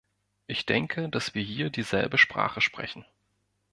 [0.47, 3.05] Ich denke, dass wir hier dieselbe Sprache sprechen.